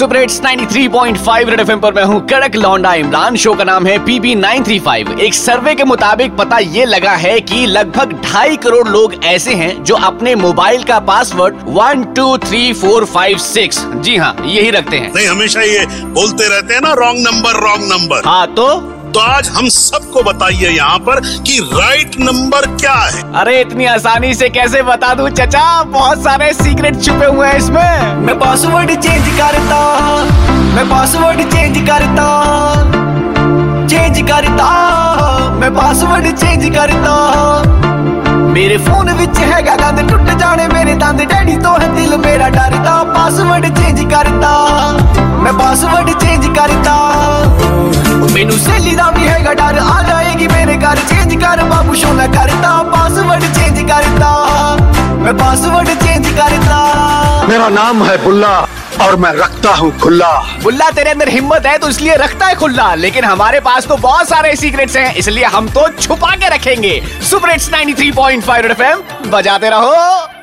[0.00, 3.98] Super hits 93.5 red FM पर मैं हूँ कड़क लौंडा इमरान। शो का नाम है
[4.04, 9.14] पीबी 935 एक सर्वे के मुताबिक पता ये लगा है कि लगभग ढाई करोड़ लोग
[9.24, 14.34] ऐसे हैं जो अपने मोबाइल का password one two three four five six जी हाँ
[14.46, 18.46] यही रखते हैं। नहीं हमेशा ये बोलते रहते हैं ना रॉन्ग नंबर रॉन्ग नंबर हाँ
[18.46, 18.99] तो?
[19.12, 24.32] तो आज हम सबको बताइए यहाँ पर कि राइट नंबर क्या है। अरे इतनी आसानी
[24.34, 25.28] से कैसे बता दूँ?
[25.30, 29.80] चचा बहुत सारे सीक्रेट छुपे हुए हैं इसमें। मैं पासवर्ड चेंज करता
[30.74, 32.28] मैं पासवर्ड चेंज करता
[33.86, 34.68] चेंज करता
[35.60, 37.14] मैं पासवर्ड चेंज करता।
[38.50, 43.02] मेरे फ़ोन विच हैगा दंद टुट जाने मेरे दंद डैडी तो है दिल मेरा डरता।
[43.12, 44.52] पासवर्ड चेंज करता
[45.42, 45.89] मैं पासवर्ड
[48.50, 51.92] भी डर आ जाएगी मेरे घर चेंज कर बाबू
[52.32, 54.30] करता पासवर्ड चेंज करता
[55.16, 56.78] मैं पासवर्ड चेंज करता
[57.48, 58.54] मेरा नाम है बुल्ला
[59.02, 60.32] और मैं रखता हूँ खुला
[60.62, 64.28] बुल्ला तेरे अंदर हिम्मत है तो इसलिए रखता है खुला लेकिन हमारे पास तो बहुत
[64.28, 70.39] सारे सीक्रेट्स हैं इसलिए हम तो छुपा के रखेंगे सुपर हिट्स 93.5 एफएम बजाते रहो